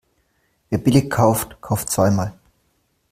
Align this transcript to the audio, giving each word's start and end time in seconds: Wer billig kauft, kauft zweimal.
Wer 0.71 0.79
billig 0.79 1.11
kauft, 1.11 1.61
kauft 1.61 1.91
zweimal. 1.91 2.33